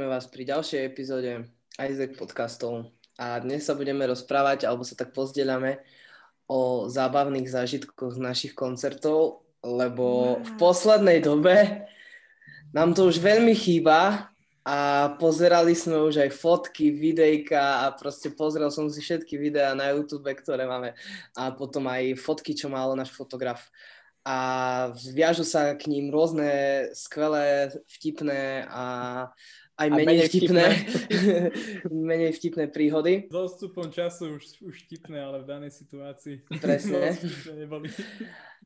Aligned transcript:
Vítame 0.00 0.16
vás 0.16 0.32
pri 0.32 0.48
ďalšej 0.48 0.80
epizóde 0.80 1.44
Isaac 1.76 2.16
podcastov. 2.16 2.88
A 3.20 3.36
dnes 3.36 3.68
sa 3.68 3.76
budeme 3.76 4.08
rozprávať, 4.08 4.64
alebo 4.64 4.80
sa 4.80 4.96
tak 4.96 5.12
pozdieľame 5.12 5.76
o 6.48 6.88
zábavných 6.88 7.44
zážitkoch 7.44 8.16
z 8.16 8.18
našich 8.24 8.56
koncertov, 8.56 9.44
lebo 9.60 10.40
v 10.40 10.50
poslednej 10.56 11.20
dobe 11.20 11.84
nám 12.72 12.96
to 12.96 13.12
už 13.12 13.20
veľmi 13.20 13.52
chýba 13.52 14.32
a 14.64 15.12
pozerali 15.20 15.76
sme 15.76 16.00
už 16.00 16.24
aj 16.24 16.30
fotky, 16.32 16.96
videjka 16.96 17.84
a 17.84 17.92
proste 17.92 18.32
pozrel 18.32 18.72
som 18.72 18.88
si 18.88 19.04
všetky 19.04 19.36
videá 19.36 19.76
na 19.76 19.92
YouTube, 19.92 20.32
ktoré 20.32 20.64
máme 20.64 20.96
a 21.36 21.52
potom 21.52 21.84
aj 21.92 22.16
fotky, 22.16 22.56
čo 22.56 22.72
malo 22.72 22.96
náš 22.96 23.12
fotograf. 23.12 23.68
A 24.24 24.36
viažu 25.12 25.44
sa 25.44 25.76
k 25.76 25.92
ním 25.92 26.08
rôzne 26.08 26.88
skvelé, 26.96 27.68
vtipné 27.84 28.64
a 28.64 28.84
aj 29.80 29.88
menej, 29.88 30.06
menej 30.06 30.26
vtipné, 30.28 30.64
vtipné. 30.68 31.36
menej 32.12 32.32
vtipné 32.36 32.64
príhody. 32.68 33.14
S 33.32 33.36
odstupom 33.36 33.88
času 33.88 34.36
už, 34.36 34.44
už 34.60 34.74
vtipné, 34.84 35.16
ale 35.24 35.40
v 35.40 35.46
danej 35.48 35.72
situácii 35.72 36.44
Presne. 36.60 37.16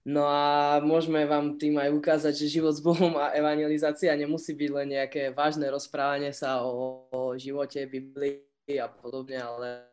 No 0.05 0.28
a 0.28 0.84
môžeme 0.84 1.24
vám 1.24 1.56
tým 1.56 1.80
aj 1.80 1.88
ukázať, 1.96 2.36
že 2.36 2.60
život 2.60 2.77
s 2.77 2.84
Bohom 2.84 3.16
a 3.16 3.32
evangelizácia 3.32 4.12
nemusí 4.12 4.52
byť 4.52 4.70
len 4.77 5.00
nejaké 5.00 5.32
vážne 5.32 5.64
rozprávanie 5.72 6.28
sa 6.28 6.60
o, 6.60 7.08
o 7.08 7.33
živote, 7.41 7.88
Biblii 7.88 8.44
a 8.77 8.84
podobne, 8.84 9.41
ale 9.41 9.88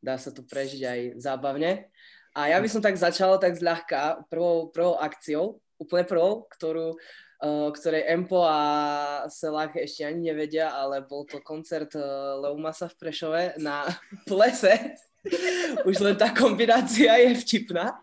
dá 0.00 0.16
sa 0.16 0.32
to 0.32 0.40
prežiť 0.48 0.82
aj 0.88 1.00
zábavne. 1.20 1.92
A 2.32 2.56
ja 2.56 2.58
by 2.58 2.68
som 2.72 2.80
tak 2.80 2.96
začal 2.96 3.36
tak 3.36 3.52
zľahka 3.60 4.24
prvou, 4.32 4.72
prvou 4.72 4.96
akciou, 4.96 5.60
úplne 5.76 6.08
prvou, 6.08 6.48
ktorú, 6.48 6.96
ktorej 7.42 8.06
Empo 8.08 8.46
a 8.46 8.60
Selach 9.28 9.74
ešte 9.76 10.06
ani 10.06 10.32
nevedia, 10.32 10.70
ale 10.72 11.02
bol 11.02 11.26
to 11.26 11.42
koncert 11.42 11.92
uh, 11.98 12.38
Leumasa 12.40 12.88
v 12.88 12.94
Prešove 13.00 13.42
na 13.60 13.84
plese. 14.28 14.96
Už 15.88 15.96
len 16.04 16.16
tá 16.16 16.30
kombinácia 16.30 17.16
je 17.20 17.36
vtipná. 17.40 17.98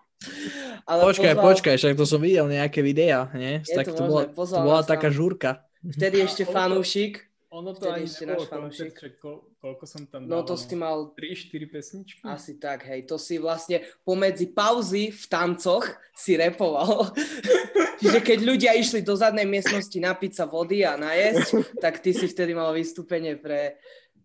Ale 0.86 1.02
počkaj, 1.02 1.34
pozval... 1.34 1.46
počkaj, 1.50 1.76
však 1.82 1.94
to 1.98 2.06
som 2.06 2.22
videl 2.22 2.46
nejaké 2.46 2.86
videá, 2.86 3.30
nie? 3.34 3.62
tak 3.66 3.90
to, 3.90 3.98
to, 3.98 4.04
bola, 4.06 4.24
to 4.30 4.60
bola 4.62 4.82
taká 4.86 5.10
žúrka. 5.10 5.66
Vtedy 5.82 6.22
ešte 6.22 6.46
fanúšik, 6.54 7.26
ono 7.52 7.76
to 7.76 7.92
ešte 7.92 8.24
náš 8.24 8.48
koncert, 8.48 8.96
ko, 9.20 9.44
koľko 9.60 9.84
som 9.84 10.08
tam 10.08 10.24
dal? 10.24 10.32
No 10.32 10.48
to 10.48 10.56
si 10.56 10.72
mal... 10.72 11.12
3-4 11.12 11.68
pesničky? 11.68 12.24
Asi 12.24 12.56
tak, 12.56 12.88
hej. 12.88 13.04
To 13.12 13.20
si 13.20 13.36
vlastne 13.36 13.84
pomedzi 14.08 14.48
pauzy 14.56 15.12
v 15.12 15.24
tancoch 15.28 15.84
si 16.16 16.40
repoval. 16.40 17.12
Čiže 18.02 18.24
keď 18.24 18.40
ľudia 18.48 18.72
išli 18.80 19.04
do 19.04 19.20
zadnej 19.20 19.44
miestnosti 19.44 19.94
napiť 20.00 20.32
sa 20.32 20.48
vody 20.48 20.88
a 20.88 20.96
najesť, 20.96 21.76
tak 21.84 22.00
ty 22.00 22.16
si 22.16 22.32
vtedy 22.32 22.56
mal 22.56 22.72
vystúpenie 22.72 23.36
pre 23.36 23.76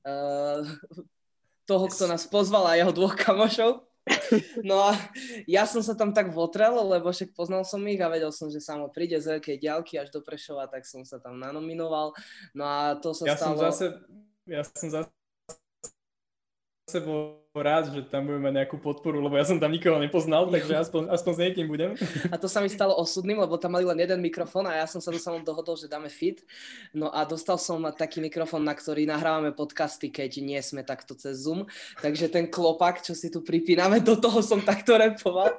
uh, 0.07 0.63
toho, 1.67 1.91
kto 1.91 2.07
nás 2.07 2.31
pozval 2.31 2.71
a 2.71 2.79
jeho 2.79 2.95
dvoch 2.95 3.19
kamošov. 3.19 3.83
No 4.63 4.91
a 4.91 4.95
ja 5.51 5.67
som 5.67 5.83
sa 5.83 5.99
tam 5.99 6.15
tak 6.15 6.31
votrel, 6.31 6.75
lebo 6.87 7.11
však 7.11 7.35
poznal 7.35 7.67
som 7.67 7.83
ich 7.87 7.99
a 7.99 8.11
vedel 8.11 8.31
som, 8.31 8.51
že 8.51 8.63
samo 8.63 8.91
príde 8.91 9.19
z 9.19 9.39
veľkej 9.39 9.57
diálky 9.59 9.99
až 9.99 10.15
do 10.15 10.23
Prešova, 10.23 10.71
tak 10.71 10.87
som 10.87 11.03
sa 11.03 11.19
tam 11.19 11.39
nanominoval. 11.39 12.15
No 12.55 12.65
a 12.67 12.95
to 12.99 13.11
sa 13.17 13.27
ja 13.27 13.35
stalo... 13.35 13.59
Som 13.59 13.67
zase, 13.71 13.87
ja 14.47 14.63
som 14.63 14.89
zase 14.91 15.16
bol 16.87 17.43
rád, 17.51 17.91
že 17.91 18.07
tam 18.07 18.31
budeme 18.31 18.47
mať 18.47 18.55
nejakú 18.63 18.79
podporu, 18.79 19.19
lebo 19.19 19.35
ja 19.35 19.43
som 19.43 19.59
tam 19.59 19.75
nikoho 19.75 19.99
nepoznal, 19.99 20.47
takže 20.47 20.87
aspoň, 20.87 21.11
aspoň 21.11 21.33
s 21.35 21.43
niekým 21.43 21.67
budem. 21.67 21.99
A 22.31 22.39
to 22.39 22.47
sa 22.47 22.63
mi 22.63 22.71
stalo 22.71 22.95
osudným, 22.95 23.43
lebo 23.43 23.59
tam 23.59 23.75
mali 23.75 23.83
len 23.83 23.99
jeden 23.99 24.23
mikrofón 24.23 24.71
a 24.71 24.79
ja 24.79 24.87
som 24.87 25.03
sa 25.03 25.11
do 25.11 25.19
samom 25.19 25.43
dohodol, 25.43 25.75
že 25.75 25.91
dáme 25.91 26.07
fit. 26.07 26.47
No 26.95 27.11
a 27.11 27.27
dostal 27.27 27.59
som 27.59 27.83
taký 27.91 28.23
mikrofón, 28.23 28.63
na 28.63 28.71
ktorý 28.71 29.03
nahrávame 29.03 29.51
podcasty, 29.51 30.15
keď 30.15 30.39
nie 30.39 30.63
sme 30.63 30.87
takto 30.87 31.19
cez 31.19 31.43
Zoom. 31.43 31.67
Takže 31.99 32.31
ten 32.31 32.47
klopak, 32.47 33.03
čo 33.03 33.19
si 33.19 33.35
tu 33.35 33.43
pripíname, 33.43 33.99
do 33.99 34.15
toho 34.15 34.39
som 34.39 34.63
takto 34.63 34.95
repoval. 34.95 35.59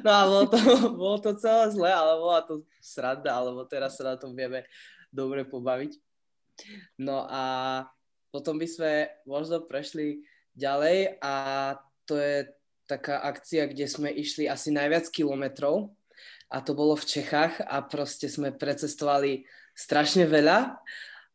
No 0.00 0.10
a 0.16 0.22
bolo 0.24 0.44
to, 0.48 0.58
bolo 0.96 1.18
to 1.20 1.36
celé 1.36 1.76
zle, 1.76 1.92
ale 1.92 2.16
bola 2.16 2.40
to 2.40 2.64
sranda, 2.80 3.36
alebo 3.36 3.68
teraz 3.68 4.00
sa 4.00 4.08
na 4.08 4.16
tom 4.16 4.32
vieme 4.32 4.64
dobre 5.12 5.44
pobaviť. 5.44 5.92
No 6.96 7.28
a 7.28 7.42
potom 8.32 8.56
by 8.56 8.66
sme 8.66 8.92
možno 9.28 9.60
prešli 9.60 10.24
ďalej 10.56 11.20
a 11.20 11.34
to 12.08 12.16
je 12.16 12.48
taká 12.88 13.20
akcia, 13.22 13.68
kde 13.68 13.86
sme 13.86 14.08
išli 14.08 14.48
asi 14.48 14.72
najviac 14.72 15.06
kilometrov 15.12 15.92
a 16.52 16.60
to 16.64 16.72
bolo 16.72 16.96
v 16.96 17.04
Čechách 17.04 17.60
a 17.64 17.84
proste 17.84 18.28
sme 18.28 18.52
precestovali 18.52 19.44
strašne 19.72 20.28
veľa. 20.28 20.76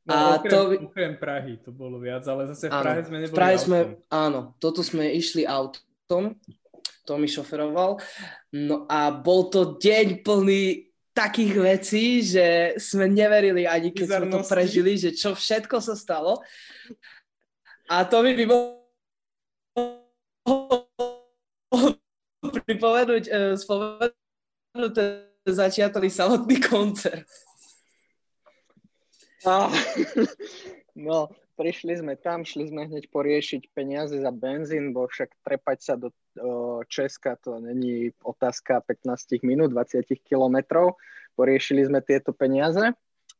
No, 0.08 0.14
a 0.14 0.18
okrem, 0.40 0.52
to... 0.52 0.60
okrem 0.88 1.14
Prahy 1.20 1.54
to 1.62 1.74
bolo 1.74 1.98
viac, 2.02 2.24
ale 2.30 2.48
zase 2.50 2.70
v 2.70 2.74
áno, 2.74 2.84
Prahe 2.86 3.02
sme 3.06 3.18
neboli 3.22 3.34
v 3.34 3.38
Prahe 3.38 3.56
autom. 3.58 3.66
sme, 3.66 3.80
Áno, 4.08 4.40
toto 4.62 4.82
sme 4.86 5.06
išli 5.14 5.44
autom, 5.44 6.24
to 7.04 7.14
mi 7.18 7.28
šoferoval. 7.28 8.00
No 8.56 8.88
a 8.88 9.12
bol 9.12 9.52
to 9.52 9.76
deň 9.76 10.24
plný 10.24 10.88
takých 11.18 11.54
vecí, 11.58 12.22
že 12.22 12.78
sme 12.78 13.10
neverili 13.10 13.66
ani 13.66 13.90
keď 13.90 14.22
sme 14.22 14.28
to 14.30 14.46
prežili, 14.46 14.94
že 15.02 15.18
čo 15.18 15.34
všetko 15.34 15.82
sa 15.82 15.98
stalo. 15.98 16.38
A 17.90 18.06
to 18.06 18.22
by 18.22 18.46
bolo 18.46 18.86
pripomenúť, 22.70 23.24
uh, 23.34 23.58
spomenúť 23.58 24.94
začiatný 25.48 26.10
samotný 26.14 26.62
koncert. 26.62 27.26
Ah, 29.48 29.72
no, 30.94 31.32
prišli 31.58 31.98
sme 31.98 32.14
tam, 32.16 32.46
šli 32.46 32.70
sme 32.70 32.86
hneď 32.86 33.10
poriešiť 33.10 33.74
peniaze 33.74 34.14
za 34.14 34.30
benzín, 34.30 34.94
bo 34.94 35.10
však 35.10 35.34
trepať 35.42 35.78
sa 35.82 35.94
do 35.98 36.14
Česka 36.86 37.34
to 37.42 37.58
není 37.58 38.14
otázka 38.22 38.86
15 38.86 39.42
minút, 39.42 39.74
20 39.74 40.06
kilometrov. 40.22 41.02
Poriešili 41.34 41.82
sme 41.90 42.06
tieto 42.06 42.30
peniaze, 42.30 42.94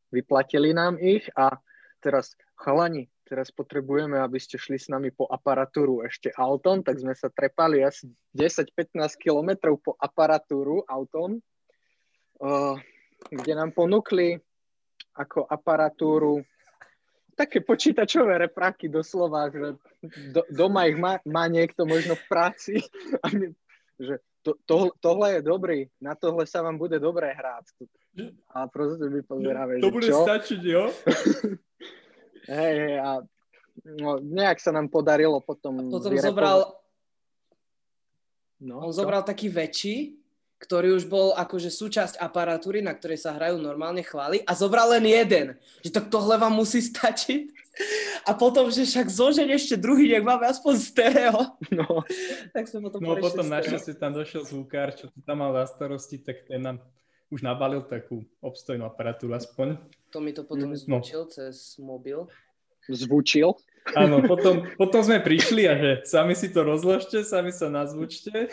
vyplatili 0.10 0.74
nám 0.74 0.98
ich 0.98 1.30
a 1.38 1.62
teraz 2.02 2.34
chalani, 2.58 3.06
teraz 3.30 3.54
potrebujeme, 3.54 4.18
aby 4.18 4.42
ste 4.42 4.58
šli 4.58 4.82
s 4.82 4.90
nami 4.90 5.14
po 5.14 5.30
aparatúru 5.30 6.02
ešte 6.02 6.34
autom, 6.34 6.82
tak 6.82 6.98
sme 6.98 7.14
sa 7.14 7.30
trepali 7.30 7.86
asi 7.86 8.10
10-15 8.34 8.98
kilometrov 9.22 9.78
po 9.82 9.92
aparatúru 9.98 10.82
autom, 10.90 11.38
kde 13.30 13.54
nám 13.54 13.74
ponúkli 13.78 14.42
ako 15.18 15.46
aparatúru 15.50 16.46
také 17.38 17.62
počítačové 17.62 18.50
repráky 18.50 18.90
doslova, 18.90 19.54
že 19.54 19.78
do, 20.34 20.42
doma 20.50 20.90
ich 20.90 20.98
má, 20.98 21.22
má 21.22 21.46
niekto 21.46 21.86
možno 21.86 22.18
v 22.18 22.26
práci. 22.26 22.82
A 23.24 23.30
my, 23.30 23.54
že 24.02 24.18
to, 24.42 24.58
to, 24.66 24.76
tohle 24.98 25.38
je 25.38 25.42
dobrý, 25.46 25.80
na 26.02 26.18
tohle 26.18 26.50
sa 26.50 26.66
vám 26.66 26.82
bude 26.82 26.98
dobré 26.98 27.36
hrať. 27.38 27.66
A 28.58 28.66
proste 28.66 29.06
my 29.06 29.22
pozeráme, 29.22 29.78
To 29.78 29.94
bude 29.94 30.10
čo? 30.10 30.26
stačiť, 30.26 30.62
jo? 30.66 30.90
hej, 32.58 32.76
hej, 32.82 32.96
a 32.98 33.22
no, 34.02 34.18
nejak 34.18 34.58
sa 34.58 34.74
nám 34.74 34.90
podarilo 34.90 35.38
potom... 35.44 35.78
A 35.78 35.82
potom 35.94 36.10
vyrepovať. 36.10 36.32
zobral... 36.34 36.60
No, 38.58 38.82
on 38.82 38.90
zobral 38.90 39.22
taký 39.22 39.54
väčší, 39.54 40.18
ktorý 40.58 40.98
už 40.98 41.06
bol 41.06 41.38
akože 41.38 41.70
súčasť 41.70 42.18
aparatúry, 42.18 42.82
na 42.82 42.98
ktorej 42.98 43.22
sa 43.22 43.38
hrajú 43.38 43.62
normálne 43.62 44.02
chvály 44.02 44.42
a 44.42 44.58
zobral 44.58 44.90
len 44.98 45.06
jeden. 45.06 45.48
Že 45.86 45.92
tak 45.94 46.06
tohle 46.10 46.36
vám 46.42 46.54
musí 46.58 46.82
stačiť. 46.82 47.54
A 48.26 48.34
potom, 48.34 48.74
že 48.74 48.90
však 48.90 49.06
zožeň 49.06 49.54
ešte 49.54 49.78
druhý, 49.78 50.10
nech 50.10 50.26
máme 50.26 50.50
aspoň 50.50 50.74
stereo. 50.82 51.42
No, 51.70 52.02
tak 52.50 52.66
sme 52.66 52.90
potom 52.90 53.06
no 53.06 53.14
potom 53.22 53.46
našťastie 53.46 53.94
tam 54.02 54.18
došiel 54.18 54.50
zvukár, 54.50 54.98
čo 54.98 55.14
to 55.14 55.22
tam 55.22 55.46
mal 55.46 55.54
za 55.62 55.78
starosti, 55.78 56.18
tak 56.18 56.50
ten 56.50 56.58
nám 56.58 56.82
už 57.30 57.46
nabalil 57.46 57.86
takú 57.86 58.26
obstojnú 58.42 58.82
aparatúru 58.90 59.38
aspoň. 59.38 59.78
To 60.10 60.18
mi 60.18 60.34
to 60.34 60.42
potom 60.42 60.74
no. 60.74 60.80
zvučil 60.80 61.30
cez 61.30 61.78
mobil. 61.78 62.26
Zvučil? 62.90 63.54
Áno, 63.94 64.24
potom, 64.26 64.66
potom 64.80 65.06
sme 65.06 65.22
prišli 65.22 65.70
a 65.70 65.74
že 65.78 65.92
sami 66.08 66.34
si 66.34 66.50
to 66.50 66.66
rozložte, 66.66 67.22
sami 67.22 67.54
sa 67.54 67.70
nazvučte. 67.70 68.50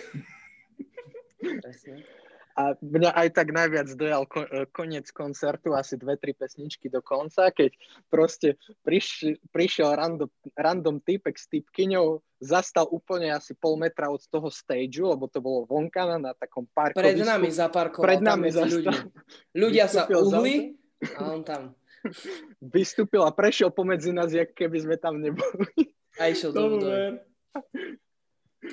A 2.55 2.79
mňa 2.79 3.11
aj 3.19 3.29
tak 3.35 3.50
najviac 3.50 3.91
dojal 3.99 4.31
ko- 4.31 4.46
e, 4.46 4.62
koniec 4.70 5.11
koncertu, 5.11 5.75
asi 5.75 5.99
dve, 5.99 6.14
tri 6.14 6.38
pesničky 6.38 6.87
do 6.87 7.02
konca, 7.02 7.50
keď 7.50 7.75
proste 8.06 8.55
priš- 8.87 9.43
prišiel 9.50 9.91
random, 9.99 10.31
random 10.55 11.02
typek 11.02 11.35
s 11.35 11.50
typkyňou, 11.50 12.23
zastal 12.38 12.87
úplne 12.94 13.35
asi 13.35 13.58
pol 13.58 13.75
metra 13.75 14.06
od 14.06 14.23
toho 14.23 14.55
stageu, 14.55 15.11
lebo 15.11 15.26
to 15.26 15.43
bolo 15.43 15.67
vonka 15.67 16.06
na, 16.06 16.31
na 16.31 16.32
takom 16.38 16.62
parkovisku. 16.70 17.02
Pred 17.02 17.26
nami 17.26 17.49
zaparkoval 17.50 18.06
Pred 18.06 18.20
nami 18.23 18.49
zastal. 18.55 19.11
Ľudia 19.50 19.87
sa 19.91 20.06
uhli 20.06 20.79
a 21.19 21.20
on 21.35 21.43
tam. 21.43 21.75
Vystúpil 22.75 23.26
a 23.26 23.35
prešiel 23.35 23.75
pomedzi 23.75 24.14
nás, 24.14 24.31
jak 24.31 24.55
keby 24.55 24.79
sme 24.79 24.94
tam 24.94 25.19
neboli. 25.19 25.91
A 26.23 26.31
išiel 26.31 26.55
do 26.55 26.70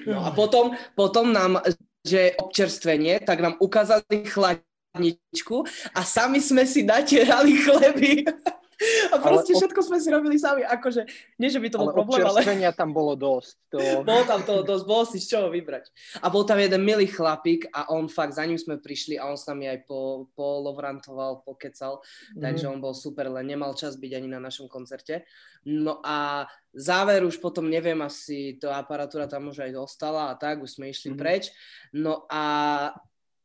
No 0.05 0.23
a 0.23 0.31
potom, 0.31 0.71
potom 0.95 1.35
nám 1.35 1.59
že 2.01 2.33
občerstvenie, 2.37 3.21
tak 3.21 3.41
nám 3.41 3.55
ukázali 3.61 4.25
chladničku 4.25 5.65
a 5.93 6.01
sami 6.01 6.41
sme 6.41 6.65
si 6.65 6.85
natierali 6.85 7.57
chleby. 7.61 8.11
A 9.13 9.15
proste 9.21 9.53
ale 9.53 9.59
všetko 9.61 9.79
sme 9.85 9.97
si 10.01 10.09
robili 10.09 10.35
sami, 10.41 10.65
akože, 10.65 11.05
nie 11.37 11.49
že 11.49 11.61
by 11.61 11.67
to 11.69 11.77
bol 11.77 11.89
ale 11.91 11.97
problém, 11.97 12.23
ale... 12.25 12.73
tam 12.73 12.89
bolo 12.91 13.13
dosť. 13.13 13.53
To... 13.71 13.77
Bolo 14.01 14.23
tam 14.25 14.41
toho 14.41 14.61
dosť, 14.65 14.83
bolo 14.83 15.03
si 15.05 15.17
z 15.21 15.37
čoho 15.37 15.47
vybrať. 15.53 15.89
A 16.19 16.27
bol 16.33 16.43
tam 16.43 16.57
jeden 16.57 16.81
milý 16.81 17.05
chlapík 17.05 17.69
a 17.71 17.93
on 17.93 18.09
fakt, 18.09 18.33
za 18.35 18.43
ním 18.43 18.57
sme 18.57 18.81
prišli 18.81 19.21
a 19.21 19.29
on 19.29 19.37
s 19.37 19.45
nami 19.45 19.69
aj 19.69 19.85
po, 19.85 20.31
po 20.33 20.65
lovrantoval, 20.65 21.45
pokecal, 21.45 22.01
mm. 22.35 22.41
takže 22.41 22.65
on 22.67 22.81
bol 22.81 22.97
super, 22.97 23.29
len 23.29 23.47
nemal 23.47 23.77
čas 23.77 23.95
byť 23.95 24.11
ani 24.17 24.27
na 24.31 24.41
našom 24.41 24.65
koncerte. 24.65 25.23
No 25.61 26.01
a 26.01 26.49
záver 26.73 27.21
už 27.21 27.37
potom 27.37 27.69
neviem, 27.69 27.99
asi 28.01 28.57
to 28.57 28.73
aparatúra 28.73 29.29
tam 29.29 29.53
už 29.53 29.69
aj 29.69 29.77
ostala 29.77 30.33
a 30.33 30.37
tak, 30.39 30.63
už 30.63 30.81
sme 30.81 30.89
išli 30.89 31.13
mm. 31.13 31.17
preč. 31.19 31.53
No 31.93 32.25
a 32.31 32.43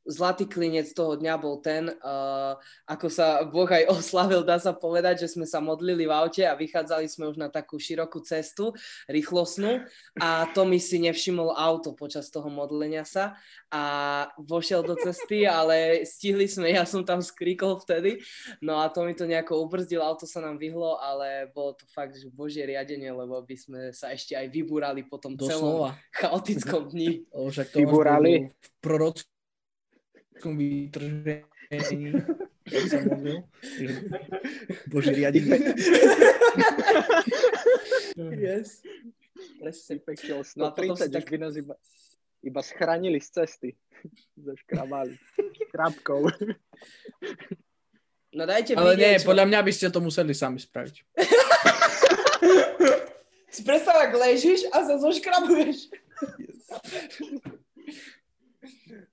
zlatý 0.06 0.46
klinec 0.46 0.90
toho 0.94 1.18
dňa 1.18 1.34
bol 1.36 1.58
ten, 1.58 1.90
uh, 1.90 2.54
ako 2.86 3.06
sa 3.10 3.42
Boh 3.44 3.68
aj 3.68 3.90
oslavil, 3.98 4.46
dá 4.46 4.56
sa 4.56 4.72
povedať, 4.72 5.26
že 5.26 5.34
sme 5.34 5.44
sa 5.44 5.58
modlili 5.58 6.06
v 6.06 6.14
aute 6.14 6.42
a 6.46 6.58
vychádzali 6.58 7.10
sme 7.10 7.28
už 7.30 7.36
na 7.36 7.50
takú 7.50 7.76
širokú 7.76 8.22
cestu, 8.22 8.72
rýchlosnú 9.10 9.82
a 10.22 10.46
Tommy 10.54 10.78
si 10.78 11.02
nevšimol 11.02 11.52
auto 11.52 11.92
počas 11.92 12.30
toho 12.30 12.46
modlenia 12.46 13.02
sa 13.02 13.34
a 13.70 13.82
vošiel 14.38 14.86
do 14.86 14.94
cesty, 14.94 15.44
ale 15.44 16.06
stihli 16.06 16.46
sme, 16.46 16.70
ja 16.70 16.86
som 16.86 17.02
tam 17.02 17.18
skríkol 17.18 17.82
vtedy, 17.82 18.22
no 18.62 18.78
a 18.78 18.86
to 18.88 19.02
mi 19.02 19.12
to 19.12 19.26
nejako 19.26 19.58
ubrzdil, 19.66 20.00
auto 20.06 20.24
sa 20.24 20.38
nám 20.40 20.56
vyhlo, 20.56 20.96
ale 21.02 21.50
bolo 21.50 21.74
to 21.74 21.84
fakt, 21.90 22.14
že 22.14 22.30
božie 22.30 22.62
riadenie, 22.62 23.10
lebo 23.10 23.42
by 23.42 23.56
sme 23.58 23.80
sa 23.90 24.14
ešte 24.14 24.38
aj 24.38 24.46
vybúrali 24.48 25.02
po 25.04 25.18
tom 25.18 25.34
celom 25.34 25.90
chaotickom 26.14 26.88
dni. 26.94 27.26
Vybúrali? 27.76 28.54
V 28.54 28.68
proroc 28.80 29.26
takom 30.36 30.60
vytržení. 30.60 32.12
som 32.92 33.02
modlil. 33.08 33.40
Bože, 34.92 35.16
riadím. 35.16 35.48
yes. 38.36 38.84
Presne. 39.60 39.96
Pekne, 40.04 40.44
130, 40.44 40.56
no 40.56 40.72
tak... 41.12 41.28
by 41.28 41.38
nás 41.40 41.54
iba, 41.56 41.74
iba 42.44 42.60
schránili 42.62 43.20
z 43.20 43.28
cesty. 43.42 43.70
Zaškrabali. 44.46 45.16
Krabkou. 45.72 46.28
No 48.36 48.44
dajte 48.44 48.76
Ale 48.76 49.00
nie, 49.00 49.16
čo... 49.16 49.32
podľa 49.32 49.44
mňa 49.48 49.60
by 49.64 49.72
ste 49.72 49.88
to 49.88 50.00
museli 50.04 50.36
sami 50.36 50.60
spraviť. 50.60 50.96
si 53.54 53.60
predstav, 53.64 53.96
ak 53.96 54.12
ležíš 54.12 54.68
a 54.72 54.84
sa 54.84 55.00
zoškrabuješ. 55.00 55.88
Yes. 56.36 56.68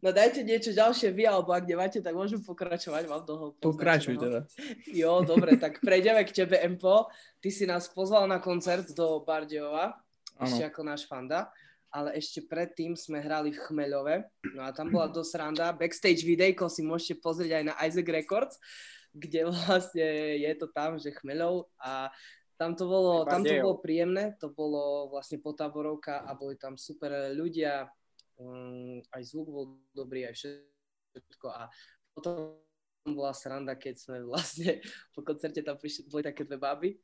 No 0.04 0.12
dajte 0.12 0.44
niečo 0.44 0.76
ďalšie 0.76 1.16
vy, 1.16 1.24
alebo 1.24 1.56
ak 1.56 1.64
nemáte, 1.64 2.04
tak 2.04 2.12
môžem 2.12 2.44
pokračovať, 2.44 3.08
mám 3.08 3.24
toho 3.24 3.56
Pokračuj 3.64 4.20
teda. 4.20 4.44
Jo, 4.92 5.24
dobre, 5.24 5.56
tak 5.56 5.80
prejdeme 5.80 6.28
k 6.28 6.44
tebe, 6.44 6.60
Empo. 6.60 7.08
Ty 7.40 7.48
si 7.48 7.64
nás 7.64 7.88
pozval 7.88 8.28
na 8.28 8.44
koncert 8.44 8.92
do 8.92 9.24
Bardiova, 9.24 9.96
ešte 10.44 10.68
ako 10.68 10.84
náš 10.84 11.08
fanda, 11.08 11.48
ale 11.88 12.20
ešte 12.20 12.44
predtým 12.44 13.00
sme 13.00 13.24
hrali 13.24 13.56
v 13.56 13.64
Chmeľove, 13.64 14.16
no 14.60 14.68
a 14.68 14.76
tam 14.76 14.92
bola 14.92 15.08
dosť 15.08 15.40
randa. 15.40 15.72
Backstage 15.72 16.28
videjko 16.28 16.68
si 16.68 16.84
môžete 16.84 17.24
pozrieť 17.24 17.64
aj 17.64 17.64
na 17.64 17.76
Isaac 17.88 18.08
Records, 18.12 18.60
kde 19.16 19.48
vlastne 19.48 20.36
je 20.36 20.52
to 20.60 20.68
tam, 20.68 21.00
že 21.00 21.16
Chmeľov. 21.16 21.72
A 21.80 22.12
tam 22.60 22.76
to 22.76 22.92
bolo, 22.92 23.24
tam 23.24 23.40
to 23.40 23.56
bolo 23.56 23.80
príjemné, 23.80 24.36
to 24.36 24.52
bolo 24.52 25.08
vlastne 25.16 25.40
potáborovka 25.40 26.28
a 26.28 26.36
boli 26.36 26.60
tam 26.60 26.76
super 26.76 27.32
ľudia, 27.32 27.88
um, 28.40 29.02
aj 29.14 29.22
zvuk 29.26 29.48
bol 29.50 29.66
dobrý, 29.94 30.30
aj 30.30 30.36
všetko. 30.38 31.48
A 31.52 31.68
potom 32.14 32.58
bola 33.04 33.36
sranda, 33.36 33.76
keď 33.76 33.96
sme 34.00 34.18
vlastne 34.24 34.80
po 35.12 35.22
koncerte 35.28 35.60
tam 35.60 35.76
prišli, 35.76 36.08
boli 36.08 36.24
také 36.24 36.48
dve 36.48 36.56
baby, 36.56 36.96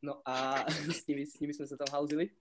no 0.00 0.24
a 0.24 0.64
s 0.88 1.04
nimi, 1.04 1.28
s 1.28 1.36
nimi 1.38 1.52
sme 1.52 1.68
sa 1.68 1.76
tam 1.76 1.90
halzili 1.92 2.32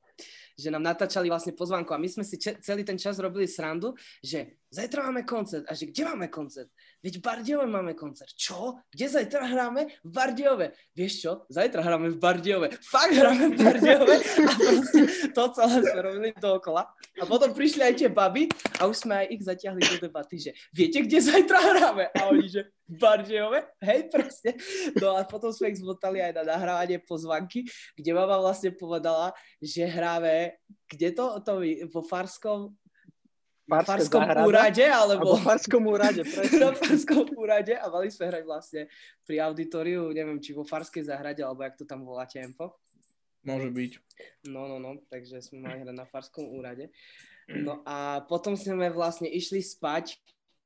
že 0.58 0.70
nám 0.70 0.84
natáčali 0.84 1.28
vlastne 1.30 1.56
pozvánku. 1.56 1.92
A 1.94 2.02
my 2.02 2.08
sme 2.10 2.24
si 2.26 2.38
če- 2.38 2.60
celý 2.62 2.86
ten 2.86 2.98
čas 3.00 3.18
robili 3.18 3.50
srandu, 3.50 3.96
že 4.22 4.62
zajtra 4.70 5.10
máme 5.10 5.24
koncert 5.26 5.66
a 5.68 5.74
že 5.74 5.90
kde 5.90 6.04
máme 6.06 6.28
koncert? 6.30 6.70
Veď 7.02 7.18
v 7.18 7.24
Bardiove 7.26 7.66
máme 7.66 7.98
koncert. 7.98 8.30
Čo? 8.38 8.78
Kde 8.94 9.10
zajtra 9.10 9.50
hráme? 9.50 9.90
V 10.06 10.12
Bardiove. 10.14 10.78
Vieš 10.94 11.14
čo? 11.18 11.32
Zajtra 11.50 11.82
hráme 11.82 12.14
v 12.14 12.18
Bardiove. 12.22 12.70
Fakt 12.78 13.18
hráme 13.18 13.52
v 13.52 13.56
Bardiove 13.58 14.16
a 14.22 14.52
proste 14.54 15.02
to 15.34 15.44
celé 15.58 15.82
sme 15.82 16.00
robili 16.06 16.30
dookola. 16.38 16.86
A 17.18 17.24
potom 17.26 17.58
prišli 17.58 17.82
aj 17.82 17.94
tie 17.98 18.10
baby 18.14 18.46
a 18.78 18.86
už 18.86 19.10
sme 19.10 19.26
aj 19.26 19.28
ich 19.34 19.42
zatiahli 19.42 19.82
do 19.82 19.98
debaty, 19.98 20.38
že 20.38 20.52
viete, 20.70 21.02
kde 21.02 21.18
zajtra 21.26 21.58
hráme? 21.58 22.06
A 22.14 22.30
oni, 22.30 22.46
že 22.46 22.70
v 22.86 22.96
Bardiove? 23.02 23.60
Hej, 23.82 24.14
proste. 24.14 24.54
No 25.02 25.18
a 25.18 25.26
potom 25.26 25.50
sme 25.50 25.74
ich 25.74 25.82
zmotali 25.82 26.22
aj 26.22 26.38
na 26.38 26.54
nahrávanie 26.54 27.02
pozvanky, 27.02 27.66
kde 27.98 28.12
mama 28.14 28.38
vlastne 28.38 28.70
povedala, 28.78 29.34
že 29.58 29.90
hráme, 29.90 30.54
kde 30.86 31.18
to, 31.18 31.42
to 31.42 31.66
vo 31.90 32.06
Farskom, 32.06 32.78
Farskom 33.80 34.22
záhrada? 34.28 34.44
úrade, 34.44 34.84
alebo... 34.84 35.40
v 35.40 35.44
Farskom 35.48 35.84
úrade, 35.88 36.22
presne. 36.28 36.60
na 36.68 36.76
Farskom 36.76 37.28
úrade 37.40 37.74
a 37.80 37.86
mali 37.88 38.12
sme 38.12 38.28
hrať 38.28 38.44
vlastne 38.44 38.82
pri 39.24 39.40
auditoriu, 39.40 40.12
neviem, 40.12 40.44
či 40.44 40.52
vo 40.52 40.68
Farskej 40.68 41.08
záhrade, 41.08 41.40
alebo 41.40 41.64
jak 41.64 41.80
to 41.80 41.88
tam 41.88 42.04
volá 42.04 42.28
tempo. 42.28 42.76
Môže 43.48 43.72
byť. 43.72 43.92
No, 44.52 44.68
no, 44.68 44.78
no, 44.78 45.00
takže 45.08 45.40
sme 45.40 45.64
mali 45.64 45.88
hrať 45.88 45.96
na 45.96 46.04
Farskom 46.04 46.52
úrade. 46.52 46.92
No 47.48 47.80
a 47.88 48.22
potom 48.28 48.60
sme 48.60 48.92
vlastne 48.92 49.32
išli 49.32 49.64
spať 49.64 50.20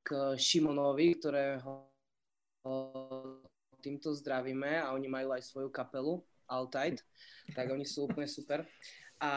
k 0.06 0.38
Šimonovi, 0.38 1.18
ktorého 1.18 1.90
týmto 3.81 4.13
zdravíme 4.18 4.81
a 4.81 4.94
oni 4.98 5.06
majú 5.06 5.34
aj 5.34 5.46
svoju 5.46 5.69
kapelu, 5.69 6.22
Altite, 6.46 7.02
tak 7.57 7.74
oni 7.74 7.86
sú 7.86 8.06
úplne 8.06 8.30
super 8.30 8.66
a 9.18 9.31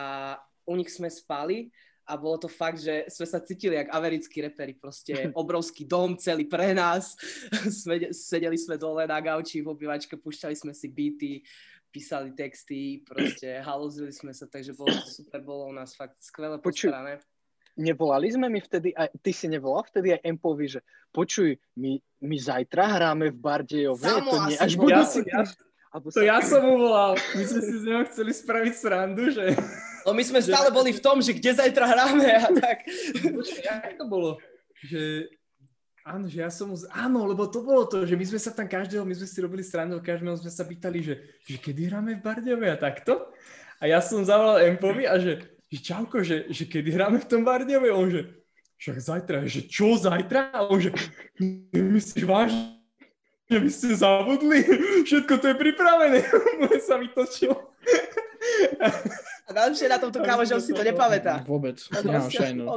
u 0.69 0.77
nich 0.77 0.93
sme 0.93 1.09
spali 1.09 1.73
a 2.09 2.17
bolo 2.17 2.41
to 2.41 2.49
fakt, 2.49 2.81
že 2.81 3.05
sme 3.13 3.27
sa 3.29 3.45
cítili 3.45 3.77
jak 3.77 3.93
americkí 3.93 4.41
reperi, 4.41 4.73
proste 4.73 5.13
obrovský 5.37 5.85
dom 5.85 6.17
celý 6.17 6.49
pre 6.49 6.73
nás, 6.73 7.13
sedeli 8.33 8.57
sme 8.57 8.81
dole 8.81 9.05
na 9.05 9.21
gauči 9.21 9.61
v 9.61 9.69
obývačke, 9.69 10.17
púšťali 10.17 10.57
sme 10.57 10.73
si 10.73 10.89
beaty, 10.89 11.45
písali 11.93 12.33
texty, 12.33 13.05
proste 13.05 13.61
halozili 13.69 14.11
sme 14.11 14.33
sa, 14.33 14.49
takže 14.49 14.73
bolo 14.73 14.97
to 15.05 15.09
super, 15.13 15.45
bolo 15.45 15.69
u 15.69 15.75
nás 15.77 15.93
fakt 15.93 16.17
skvelé 16.25 16.57
postarané. 16.57 17.21
Nevolali 17.79 18.27
sme 18.27 18.51
mi 18.51 18.59
vtedy, 18.59 18.91
aj, 18.91 19.23
ty 19.23 19.31
si 19.31 19.47
nevolal 19.47 19.87
vtedy 19.87 20.11
aj 20.11 20.27
Empovi, 20.27 20.67
že 20.67 20.83
počuj, 21.15 21.55
my, 21.79 21.95
my 22.27 22.37
zajtra 22.41 22.99
hráme 22.99 23.31
v 23.31 23.39
Bardejove, 23.39 24.03
to 24.03 24.37
nie 24.51 24.59
až 24.59 24.75
budúci 24.75 25.23
ja, 25.31 25.47
to 25.95 26.21
ja 26.21 26.39
som 26.45 26.61
mu 26.67 26.75
volal. 26.77 27.17
My 27.17 27.43
sme 27.49 27.61
si 27.65 27.75
z 27.81 27.85
neho 27.89 28.03
chceli 28.11 28.33
spraviť 28.35 28.75
srandu, 28.77 29.31
že... 29.33 29.57
No 30.07 30.15
my 30.15 30.23
sme 30.23 30.41
stále 30.43 30.69
boli 30.71 30.95
v 30.95 31.03
tom, 31.03 31.19
že 31.23 31.35
kde 31.35 31.55
zajtra 31.55 31.85
hráme 31.87 32.27
a 32.27 32.49
tak. 32.53 32.87
Počkej, 33.23 33.99
to 33.99 34.05
bolo? 34.07 34.39
Že... 34.85 35.31
Áno, 36.09 36.25
že 36.31 36.41
ja 36.41 36.49
som... 36.49 36.73
Áno, 36.95 37.29
lebo 37.29 37.45
to 37.51 37.61
bolo 37.61 37.85
to, 37.85 38.09
že 38.09 38.17
my 38.17 38.25
sme 38.25 38.41
sa 38.41 38.51
tam 38.55 38.65
každého, 38.65 39.05
my 39.05 39.13
sme 39.13 39.29
si 39.29 39.39
robili 39.45 39.61
srandu, 39.61 40.01
každého 40.01 40.41
sme 40.41 40.51
sa 40.53 40.65
pýtali, 40.65 41.05
že, 41.05 41.15
že 41.45 41.57
kedy 41.61 41.93
hráme 41.93 42.17
v 42.17 42.25
Bardiove 42.25 42.67
a 42.71 42.81
takto. 42.81 43.29
A 43.79 43.87
ja 43.87 44.01
som 44.01 44.25
zavolal 44.25 44.65
Empovi 44.65 45.05
a 45.05 45.21
že, 45.21 45.45
že 45.69 45.79
čauko, 45.85 46.25
že, 46.25 46.49
že 46.49 46.65
kedy 46.65 46.89
hráme 46.97 47.21
v 47.21 47.29
tom 47.29 47.45
Bardiove? 47.45 47.93
On 47.93 48.09
že, 48.09 48.25
však 48.81 48.97
zajtra, 48.97 49.39
že 49.45 49.69
čo 49.69 50.01
zajtra? 50.01 50.55
A 50.57 50.65
on 50.65 50.81
že, 50.81 50.91
myslíš 51.77 52.25
vážne? 52.25 52.79
že 53.49 53.57
vy 53.57 53.71
ste 53.73 53.97
zabudli, 53.97 54.61
všetko 55.09 55.35
to 55.41 55.47
je 55.49 55.57
pripravené. 55.57 56.21
Sa 56.87 57.01
vytočilo. 57.01 57.57
A 59.49 59.51
najlepšie 59.57 59.89
na 59.89 59.97
tomto 59.97 60.21
kámo, 60.21 60.45
že 60.45 60.53
on 60.53 60.63
si 60.63 60.77
to 60.77 60.85
nepamätá. 60.85 61.41
Vôbec, 61.49 61.81
nemám 62.05 62.29
šajnu. 62.29 62.69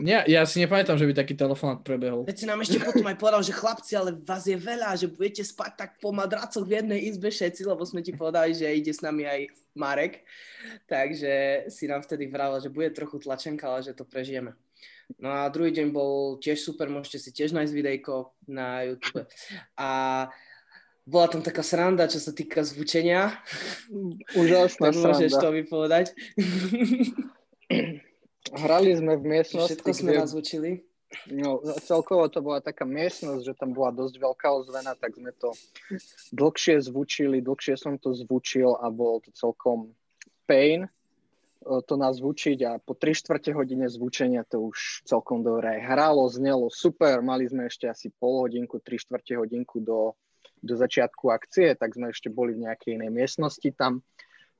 Nie, 0.00 0.24
ja 0.24 0.48
si 0.48 0.64
nepamätám, 0.64 0.96
že 0.96 1.04
by 1.04 1.12
taký 1.12 1.36
telefonát 1.36 1.84
prebehol. 1.84 2.24
Veď 2.24 2.36
si 2.40 2.48
nám 2.48 2.64
ešte 2.64 2.80
potom 2.80 3.04
aj 3.04 3.20
povedal, 3.20 3.44
že 3.44 3.52
chlapci, 3.52 3.92
ale 3.92 4.16
vás 4.16 4.48
je 4.48 4.56
veľa, 4.56 4.96
že 4.96 5.12
budete 5.12 5.44
spať 5.44 5.72
tak 5.76 5.90
po 6.00 6.08
madracoch 6.08 6.64
v 6.64 6.80
jednej 6.80 7.04
izbe 7.04 7.28
všetci, 7.28 7.68
lebo 7.68 7.84
sme 7.84 8.00
ti 8.00 8.16
povedali, 8.16 8.56
že 8.56 8.64
ide 8.64 8.96
s 8.96 9.04
nami 9.04 9.28
aj 9.28 9.40
Marek. 9.76 10.24
Takže 10.88 11.68
si 11.68 11.84
nám 11.84 12.00
vtedy 12.00 12.32
vravel, 12.32 12.64
že 12.64 12.72
bude 12.72 12.88
trochu 12.96 13.20
tlačenka, 13.20 13.68
ale 13.68 13.84
že 13.84 13.92
to 13.92 14.08
prežijeme. 14.08 14.56
No 15.20 15.28
a 15.28 15.52
druhý 15.52 15.68
deň 15.68 15.92
bol 15.92 16.40
tiež 16.40 16.64
super, 16.64 16.88
môžete 16.88 17.20
si 17.20 17.30
tiež 17.36 17.52
nájsť 17.52 17.76
videjko 17.76 18.32
na 18.48 18.88
YouTube. 18.88 19.28
A 19.76 20.32
bola 21.04 21.28
tam 21.28 21.44
taká 21.44 21.60
sranda, 21.60 22.08
čo 22.08 22.20
sa 22.20 22.32
týka 22.32 22.64
zvučenia. 22.64 23.36
Úžasná 24.36 24.90
tak 24.92 25.00
môžeš 25.00 25.32
to 25.36 25.48
vypovedať. 25.52 26.06
Hrali 28.54 28.90
sme 28.96 29.16
v 29.20 29.24
miestnosti, 29.24 29.80
Všetko 29.80 29.90
sme 29.92 30.10
kde... 30.16 30.20
nazvučili. 30.20 30.70
No, 31.30 31.62
celkovo 31.86 32.26
to 32.26 32.42
bola 32.42 32.58
taká 32.58 32.82
miestnosť, 32.82 33.42
že 33.46 33.54
tam 33.54 33.70
bola 33.70 33.94
dosť 33.94 34.18
veľká 34.18 34.48
ozvena, 34.50 34.98
tak 34.98 35.14
sme 35.14 35.30
to 35.30 35.54
dlhšie 36.34 36.82
zvučili, 36.82 37.38
dlhšie 37.38 37.78
som 37.78 37.94
to 38.02 38.10
zvučil 38.18 38.74
a 38.74 38.90
bol 38.90 39.22
to 39.22 39.30
celkom 39.30 39.94
pain, 40.50 40.90
E, 41.64 41.82
to 41.82 41.96
nás 41.96 42.20
zvučiť 42.20 42.58
a 42.68 42.70
po 42.78 42.92
3 42.92 43.16
čtvrte 43.16 43.50
hodine 43.56 43.88
zvučenia 43.88 44.44
to 44.44 44.68
už 44.68 45.04
celkom 45.08 45.40
dobre 45.40 45.80
hralo, 45.80 46.28
znelo 46.28 46.68
super, 46.68 47.24
mali 47.24 47.48
sme 47.48 47.72
ešte 47.72 47.88
asi 47.88 48.12
pol 48.12 48.44
hodinku, 48.44 48.80
3 48.84 49.00
čtvrte 49.00 49.40
hodinku 49.40 49.80
do 49.80 50.12
do 50.64 50.74
začiatku 50.74 51.28
akcie, 51.28 51.76
tak 51.76 51.92
sme 51.92 52.10
ešte 52.10 52.32
boli 52.32 52.56
v 52.56 52.64
nejakej 52.66 52.96
inej 52.96 53.10
miestnosti 53.12 53.68
tam. 53.76 54.00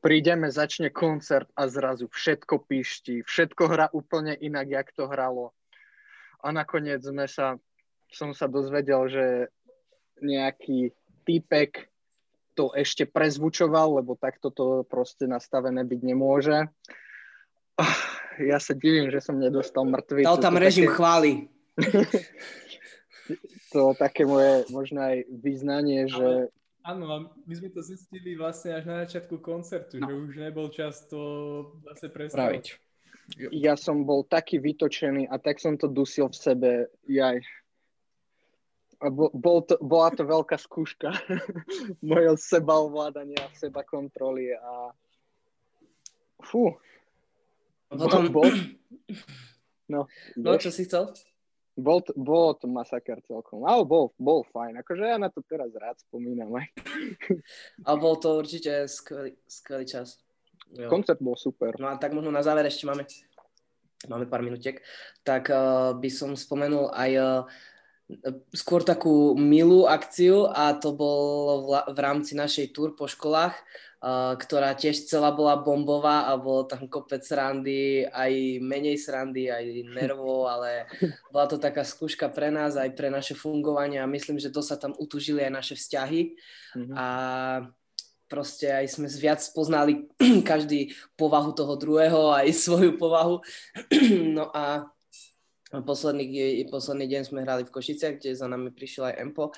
Prídeme, 0.05 0.53
začne 0.53 0.93
koncert 0.93 1.49
a 1.57 1.65
zrazu 1.65 2.13
všetko 2.13 2.69
píšti, 2.69 3.25
všetko 3.25 3.63
hrá 3.73 3.87
úplne 3.97 4.37
inak, 4.37 4.69
jak 4.69 4.89
to 4.93 5.09
hralo. 5.09 5.57
A 6.45 6.53
nakoniec 6.53 7.01
sme 7.01 7.25
sa, 7.25 7.57
som 8.13 8.37
sa 8.37 8.45
dozvedel, 8.45 9.09
že 9.09 9.27
nejaký 10.21 10.93
týpek 11.25 11.89
to 12.53 12.71
ešte 12.77 13.09
prezvučoval, 13.09 13.99
lebo 13.99 14.15
takto 14.15 14.53
to 14.53 14.85
proste 14.87 15.25
nastavené 15.25 15.83
byť 15.83 16.01
nemôže. 16.05 16.69
Ja 18.39 18.59
sa 18.63 18.77
divím, 18.77 19.11
že 19.11 19.25
som 19.25 19.41
nedostal 19.41 19.89
mŕtvy. 19.89 20.23
Dal 20.23 20.39
tam 20.39 20.61
režim 20.61 20.87
také... 20.87 20.95
chvály. 20.95 21.33
to 23.73 23.97
také 23.97 24.29
moje 24.29 24.69
možno 24.69 25.01
aj 25.01 25.25
vyznanie, 25.31 26.09
že... 26.09 26.53
Áno, 26.85 27.33
my 27.49 27.55
sme 27.57 27.73
to 27.73 27.81
zistili 27.81 28.37
vlastne 28.37 28.77
až 28.77 28.85
na 28.85 28.97
začiatku 29.09 29.41
koncertu, 29.41 29.97
no. 29.97 30.05
že 30.05 30.13
už 30.13 30.33
nebol 30.37 30.69
čas 30.69 31.09
to 31.09 31.21
zase 31.89 32.13
predstaviť. 32.13 32.77
Ja 33.57 33.73
som 33.81 34.05
bol 34.05 34.29
taký 34.29 34.61
vytočený 34.61 35.33
a 35.33 35.41
tak 35.41 35.57
som 35.57 35.81
to 35.81 35.89
dusil 35.89 36.29
v 36.29 36.37
sebe. 36.37 36.71
Jaj. 37.09 37.41
A 39.01 39.09
bol, 39.09 39.33
bol 39.33 39.65
to, 39.65 39.81
bola 39.81 40.13
to 40.13 40.29
veľká 40.29 40.61
skúška 40.61 41.09
mojho 42.05 42.37
seba 42.37 42.77
ovládania, 42.77 43.49
seba 43.57 43.81
kontroly 43.81 44.53
a 44.53 44.93
fú. 46.45 46.77
Potom... 47.89 48.29
Bol, 48.29 48.49
no, 49.93 50.05
no, 50.37 50.51
čo 50.61 50.69
si 50.69 50.85
chcel? 50.85 51.09
Bol 51.75 51.99
to, 52.03 52.15
bolo 52.15 52.55
to 52.55 52.71
masaker 52.71 53.19
celkom. 53.27 53.67
Ale 53.67 53.83
bol, 53.83 54.15
bol 54.15 54.47
fajn. 54.55 54.79
Akože 54.83 55.05
ja 55.05 55.19
na 55.19 55.31
to 55.31 55.43
teraz 55.43 55.71
rád 55.75 55.99
spomínam 56.07 56.55
aj. 56.55 56.67
A 57.89 57.91
bol 57.99 58.15
to 58.19 58.39
určite 58.39 58.87
skvelý, 58.87 59.35
skvelý 59.47 59.85
čas. 59.87 60.23
Jo. 60.75 60.87
Koncert 60.91 61.19
bol 61.19 61.35
super. 61.35 61.75
No 61.83 61.91
a 61.91 61.99
tak 61.99 62.15
možno 62.15 62.31
na 62.31 62.47
záver 62.47 62.67
ešte 62.71 62.87
máme, 62.87 63.07
máme 64.07 64.27
pár 64.31 64.43
minútiek, 64.47 64.83
tak 65.27 65.51
uh, 65.51 65.95
by 65.99 66.11
som 66.11 66.39
spomenul 66.39 66.95
aj 66.95 67.11
uh, 67.19 67.43
skôr 68.53 68.85
takú 68.85 69.33
milú 69.35 69.89
akciu 69.89 70.47
a 70.53 70.77
to 70.77 70.93
bolo 70.93 71.65
v, 71.65 71.69
v 71.97 71.99
rámci 71.99 72.37
našej 72.37 72.77
túr 72.77 72.93
po 72.93 73.09
školách 73.09 73.57
ktorá 74.37 74.77
tiež 74.77 75.09
celá 75.09 75.33
bola 75.33 75.57
bombová 75.57 76.29
a 76.29 76.37
bolo 76.37 76.69
tam 76.69 76.85
kopec 76.93 77.25
srandy, 77.25 78.05
aj 78.05 78.61
menej 78.61 79.01
srandy, 79.01 79.49
aj 79.49 79.65
nervov, 79.97 80.45
ale 80.53 80.85
bola 81.33 81.49
to 81.49 81.57
taká 81.57 81.81
skúška 81.89 82.29
pre 82.29 82.53
nás, 82.53 82.77
aj 82.77 82.93
pre 82.93 83.09
naše 83.09 83.33
fungovanie 83.33 83.97
a 84.05 84.11
myslím, 84.11 84.37
že 84.37 84.53
to 84.53 84.61
sa 84.61 84.77
tam 84.77 84.93
utužili 85.01 85.41
aj 85.49 85.53
naše 85.57 85.75
vzťahy 85.81 86.21
mm-hmm. 86.77 86.95
a 87.01 87.07
proste 88.29 88.69
aj 88.69 88.93
sme 88.93 89.09
viac 89.09 89.41
poznali 89.57 90.05
každý 90.51 90.93
povahu 91.17 91.57
toho 91.57 91.73
druhého, 91.81 92.29
aj 92.29 92.53
svoju 92.69 93.01
povahu. 93.01 93.41
No 94.37 94.51
a 94.51 94.91
Posledný, 95.83 96.63
posledný 96.71 97.11
deň 97.11 97.23
sme 97.27 97.43
hrali 97.43 97.67
v 97.67 97.75
Košiciach, 97.75 98.23
kde 98.23 98.39
za 98.39 98.47
nami 98.47 98.71
prišiel 98.71 99.11
aj 99.11 99.19
EMPO 99.27 99.51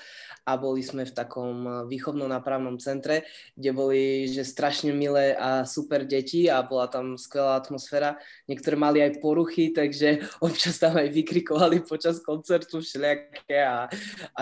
a 0.49 0.51
boli 0.57 0.81
sme 0.81 1.05
v 1.05 1.13
takom 1.13 1.55
eh, 1.61 1.73
výchovno-nápravnom 1.85 2.81
centre, 2.81 3.29
kde 3.53 3.71
boli 3.75 4.01
že 4.25 4.41
strašne 4.41 4.95
milé 4.97 5.37
a 5.37 5.61
super 5.69 6.09
deti 6.09 6.49
a 6.49 6.65
bola 6.65 6.89
tam 6.89 7.19
skvelá 7.19 7.61
atmosféra. 7.61 8.17
Niektoré 8.49 8.73
mali 8.73 9.05
aj 9.05 9.21
poruchy, 9.21 9.69
takže 9.69 10.25
občas 10.47 10.81
tam 10.81 10.97
aj 10.97 11.13
vykrikovali 11.13 11.85
počas 11.85 12.17
koncertu 12.23 12.81
všelijaké 12.81 13.61
a, 13.61 13.85
a 14.33 14.41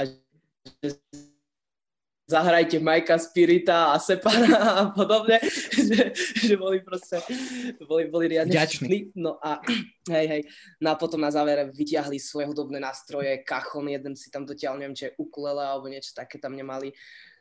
zahrajte 2.26 2.82
Majka 2.82 3.18
Spirita 3.22 3.94
a 3.94 4.00
Separa 4.02 4.58
a 4.58 4.84
podobne, 4.90 5.38
že, 5.90 6.12
že 6.18 6.54
boli 6.58 6.82
proste, 6.82 7.22
boli, 7.86 8.10
boli 8.10 8.26
riadne 8.34 8.54
Ďačný. 8.54 9.14
No 9.18 9.38
a 9.38 9.62
hej, 10.16 10.26
hej, 10.26 10.42
no 10.82 10.94
a 10.94 10.96
potom 10.98 11.22
na 11.22 11.30
záver 11.30 11.70
vyťahli 11.70 12.18
svoje 12.18 12.50
hudobné 12.50 12.82
nástroje, 12.82 13.46
kachon, 13.46 13.86
jeden 13.90 14.18
si 14.18 14.34
tam 14.34 14.44
dotiaľ, 14.44 14.82
neviem, 14.82 14.98
či 14.98 15.14
je 15.14 15.16
ukulele 15.22 15.62
alebo 15.62 15.86
niečo 15.86 16.18
také 16.18 16.42
tam 16.42 16.58
nemali. 16.58 16.94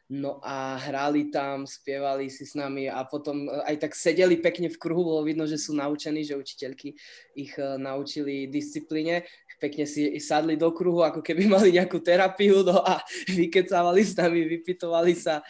No 0.04 0.36
a 0.44 0.76
hrali 0.76 1.32
tam, 1.32 1.64
spievali 1.64 2.28
si 2.28 2.44
s 2.44 2.52
nami 2.52 2.92
a 2.92 3.08
potom 3.08 3.48
aj 3.48 3.88
tak 3.88 3.96
sedeli 3.96 4.36
pekne 4.36 4.68
v 4.68 4.76
kruhu, 4.76 5.00
bolo 5.00 5.24
vidno, 5.24 5.48
že 5.48 5.56
sú 5.56 5.72
naučení, 5.72 6.20
že 6.20 6.36
učiteľky 6.36 6.92
ich 7.40 7.56
uh, 7.56 7.80
naučili 7.80 8.44
disciplíne 8.52 9.24
pekne 9.58 9.84
si 9.88 10.14
sadli 10.20 10.58
do 10.58 10.70
kruhu, 10.70 11.02
ako 11.02 11.20
keby 11.20 11.46
mali 11.54 11.74
nejakú 11.74 12.00
terapiu 12.00 12.62
no 12.66 12.80
a 12.82 13.00
vykecávali 13.38 14.02
s 14.02 14.14
nami, 14.18 14.44
vypitovali 14.46 15.14
sa, 15.14 15.40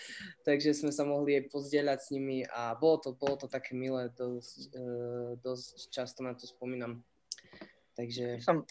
takže 0.46 0.76
sme 0.76 0.92
sa 0.92 1.02
mohli 1.06 1.38
aj 1.40 1.50
pozdieľať 1.50 1.98
s 1.98 2.08
nimi 2.12 2.44
a 2.46 2.76
bolo 2.76 3.00
to, 3.00 3.10
bolo 3.16 3.36
to 3.40 3.46
také 3.50 3.72
milé, 3.76 4.10
dosť, 4.14 4.72
uh, 4.76 5.30
dosť 5.40 5.90
často 5.90 6.20
na 6.24 6.36
to 6.36 6.44
spomínam. 6.48 7.02
Takže... 7.94 8.42
Som, 8.42 8.66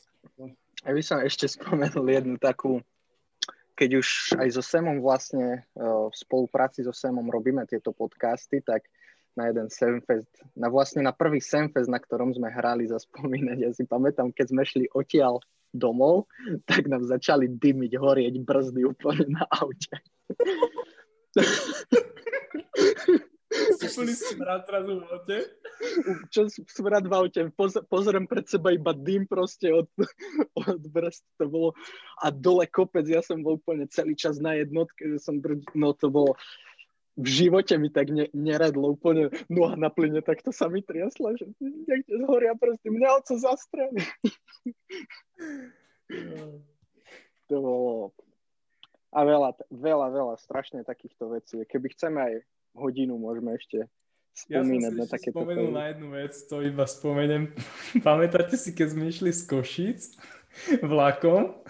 ja 0.83 0.91
by 0.91 1.03
som 1.03 1.23
ešte 1.23 1.47
spomenul 1.47 2.11
jednu 2.11 2.35
takú, 2.35 2.83
keď 3.73 4.03
už 4.03 4.07
aj 4.37 4.47
so 4.53 4.61
Semom 4.61 4.99
vlastne 5.01 5.63
uh, 5.79 6.11
v 6.11 6.15
spolupráci 6.15 6.83
so 6.83 6.93
Semom 6.93 7.25
robíme 7.25 7.63
tieto 7.65 7.95
podcasty, 7.95 8.61
tak 8.61 8.85
na 9.33 9.49
jeden 9.49 9.67
Semfest, 9.69 10.29
na 10.53 10.69
vlastne 10.69 11.01
na 11.01 11.13
prvý 11.13 11.41
Semfest, 11.41 11.89
na 11.89 11.97
ktorom 11.97 12.33
sme 12.33 12.53
hrali 12.53 12.85
za 12.85 13.01
spomínať. 13.01 13.57
Ja 13.57 13.71
si 13.73 13.83
pamätám, 13.85 14.29
keď 14.33 14.45
sme 14.53 14.63
šli 14.65 14.85
odtiaľ 14.93 15.41
domov, 15.73 16.29
tak 16.69 16.85
nám 16.85 17.01
začali 17.03 17.49
dymiť, 17.49 17.97
horieť 17.97 18.35
brzdy 18.45 18.81
úplne 18.85 19.41
na 19.41 19.43
aute. 19.49 19.93
Boli 23.93 24.13
smrad 24.13 24.65
zrazu 24.65 25.01
v 25.01 25.03
aute? 25.05 25.37
Čo 26.33 26.41
smrad 26.49 27.05
v 27.05 27.13
aute? 27.13 27.41
Poz, 27.53 27.77
pozriem 27.89 28.25
pred 28.25 28.45
seba 28.49 28.73
iba 28.73 28.93
dym 28.93 29.29
proste 29.29 29.69
od, 29.69 29.89
od 30.57 30.81
brzd. 30.89 31.25
To 31.41 31.45
bolo, 31.49 31.69
a 32.21 32.33
dole 32.33 32.65
kopec, 32.69 33.05
ja 33.05 33.21
som 33.21 33.41
bol 33.45 33.61
úplne 33.61 33.85
celý 33.89 34.17
čas 34.17 34.41
na 34.41 34.57
jednotke, 34.57 35.05
že 35.05 35.17
som, 35.21 35.37
no 35.77 35.93
to 35.93 36.09
bolo, 36.09 36.33
v 37.13 37.27
živote 37.29 37.77
mi 37.77 37.93
tak 37.93 38.09
ne, 38.09 38.25
neradlo 38.33 38.97
úplne 38.97 39.29
noha 39.45 39.77
na 39.77 39.93
plyne, 39.93 40.25
tak 40.25 40.41
to 40.41 40.49
sa 40.49 40.65
mi 40.65 40.81
triasla, 40.81 41.37
že 41.37 41.45
niekde 41.61 42.25
zhoria 42.25 42.57
prsty, 42.57 42.89
mňa 42.89 43.09
oco 43.21 43.33
zastreli. 43.37 44.01
to 47.49 47.55
bolo... 47.61 48.13
A 49.13 49.21
veľa, 49.21 49.53
veľa, 49.69 50.07
veľa, 50.09 50.35
strašne 50.41 50.81
takýchto 50.81 51.29
vecí. 51.37 51.61
Keby 51.69 51.93
chceme 51.93 52.17
aj 52.17 52.33
hodinu, 52.73 53.21
môžeme 53.21 53.53
ešte 53.53 53.85
spomínať 54.33 54.93
ja 54.93 54.97
na 54.97 55.05
takéto 55.05 55.37
spomenul 55.37 55.69
na 55.69 55.93
jednu 55.93 56.07
vec, 56.17 56.33
to 56.49 56.65
iba 56.65 56.89
spomeniem. 56.89 57.53
Pamätáte 58.07 58.57
si, 58.57 58.73
keď 58.73 58.97
sme 58.97 59.13
išli 59.13 59.29
z 59.29 59.41
Košíc 59.45 60.17
vlakom? 60.81 61.61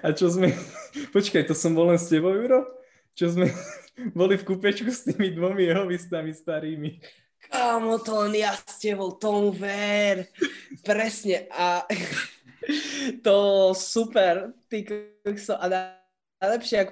A 0.00 0.16
čo 0.16 0.32
sme... 0.32 0.56
Počkaj, 1.12 1.44
to 1.44 1.52
som 1.52 1.76
bol 1.76 1.92
len 1.92 2.00
s 2.00 2.08
tebou, 2.08 2.32
Juro? 2.32 2.64
Čo 3.18 3.34
sme 3.34 3.50
boli 4.18 4.38
v 4.38 4.46
kúpečku 4.46 4.86
s 4.94 5.10
tými 5.10 5.34
dvomi 5.34 5.66
jehovistami 5.66 6.30
starými. 6.30 7.02
Kámo, 7.50 7.98
to 7.98 8.30
ja 8.30 8.54
s 8.54 8.78
tebou, 8.78 9.18
tomu 9.18 9.50
ver. 9.50 10.30
Presne. 10.86 11.50
A 11.50 11.82
to 13.26 13.36
super. 13.74 14.54
Ty, 14.70 14.78
a 15.58 15.66
najlepšie, 16.38 16.76
ak 16.86 16.88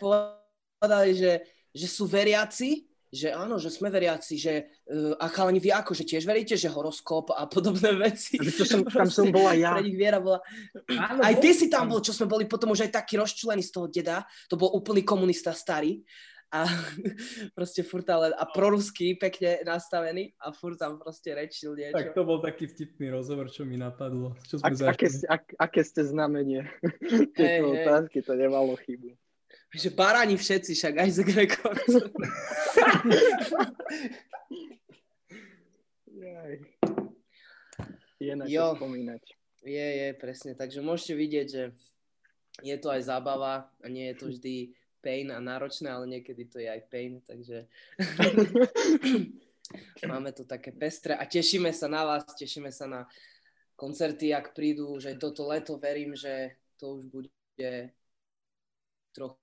povedali, 0.00 1.12
že, 1.12 1.32
že 1.76 1.86
sú 1.92 2.08
veriaci, 2.08 2.87
že 3.08 3.32
áno, 3.32 3.56
že 3.56 3.72
sme 3.72 3.88
veriaci, 3.88 4.36
že 4.36 4.68
uh, 4.88 5.16
a 5.16 5.32
chalani 5.32 5.60
vy 5.60 5.72
ako, 5.72 5.96
že 5.96 6.04
tiež 6.04 6.28
veríte, 6.28 6.60
že 6.60 6.68
horoskop 6.68 7.32
a 7.32 7.48
podobné 7.48 7.96
veci. 8.08 8.36
To 8.36 8.64
som, 8.68 8.84
tam 8.84 9.08
som 9.08 9.32
bola 9.32 9.56
ja. 9.56 9.76
Pre 9.76 9.84
nich 9.84 9.96
viera 9.96 10.20
bola... 10.20 10.44
Áno, 10.92 11.24
aj 11.24 11.34
ty 11.40 11.56
si 11.56 11.72
tam 11.72 11.88
bol, 11.88 12.04
čo 12.04 12.12
sme 12.12 12.28
boli 12.28 12.44
potom 12.44 12.72
už 12.76 12.84
aj 12.88 13.00
taký 13.00 13.16
rozčlený 13.16 13.64
z 13.64 13.72
toho 13.72 13.86
deda, 13.88 14.28
to 14.46 14.60
bol 14.60 14.68
úplný 14.76 15.00
komunista 15.04 15.56
starý 15.56 16.04
a 16.48 16.64
proste 17.56 17.84
furt 17.84 18.08
ale, 18.08 18.32
a 18.32 18.44
proruský 18.48 19.16
pekne 19.20 19.60
nastavený 19.68 20.32
a 20.40 20.52
furt 20.52 20.80
tam 20.80 20.96
proste 20.96 21.36
rečil 21.36 21.76
niečo. 21.76 21.96
Tak 21.96 22.16
to 22.16 22.24
bol 22.24 22.40
taký 22.40 22.68
vtipný 22.68 23.12
rozhovor, 23.12 23.52
čo 23.52 23.68
mi 23.68 23.76
napadlo. 23.76 24.36
Čo 24.48 24.64
sme 24.64 24.68
ak, 24.72 24.96
aké, 24.96 25.08
ak, 25.28 25.44
aké 25.60 25.80
ste 25.84 26.08
znamenie? 26.08 26.64
Tieto 27.36 27.68
hey, 27.68 27.84
otázky, 27.84 28.24
to 28.24 28.32
nemalo 28.36 28.76
chybu 28.80 29.12
že 29.74 29.90
baráni 29.92 30.40
všetci, 30.40 30.72
však 30.72 30.94
aj 30.96 31.10
z 31.12 31.20
Grekov. 31.28 31.76
je 38.18 38.34
na 38.34 38.48
čo 38.48 38.74
spomínať. 38.76 39.22
Je, 39.62 39.86
je, 40.02 40.08
presne. 40.16 40.56
Takže 40.56 40.80
môžete 40.80 41.14
vidieť, 41.14 41.46
že 41.46 41.62
je 42.62 42.76
to 42.80 42.90
aj 42.90 43.06
zábava 43.06 43.70
a 43.82 43.86
nie 43.86 44.10
je 44.10 44.18
to 44.18 44.26
vždy 44.32 44.74
pain 44.98 45.30
a 45.30 45.38
náročné, 45.38 45.90
ale 45.90 46.10
niekedy 46.10 46.50
to 46.50 46.58
je 46.58 46.66
aj 46.66 46.82
pain, 46.90 47.22
takže 47.22 47.70
máme 50.10 50.34
to 50.34 50.42
také 50.42 50.74
pestre 50.74 51.14
a 51.14 51.22
tešíme 51.22 51.70
sa 51.70 51.86
na 51.86 52.02
vás, 52.02 52.26
tešíme 52.34 52.74
sa 52.74 52.90
na 52.90 53.06
koncerty, 53.78 54.34
ak 54.34 54.58
prídu, 54.58 54.98
že 54.98 55.14
toto 55.14 55.46
leto 55.46 55.78
verím, 55.78 56.18
že 56.18 56.58
to 56.82 56.98
už 56.98 57.06
bude 57.06 57.30
trochu 59.14 59.38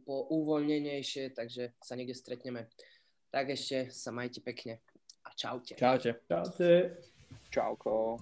po 0.00 0.28
uvoľnenejšie, 0.32 1.36
takže 1.36 1.76
sa 1.82 1.92
niekde 1.98 2.16
stretneme. 2.16 2.68
Tak 3.32 3.52
ešte 3.52 3.92
sa 3.92 4.12
majte 4.12 4.40
pekne 4.44 4.80
a 5.24 5.32
čaute. 5.36 5.76
Čaute. 5.76 6.20
Čaute. 6.28 6.70
Čauko. 7.52 8.16